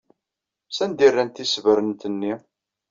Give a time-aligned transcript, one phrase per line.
[0.69, 2.33] Sanda ay rrant tisebrent-nni?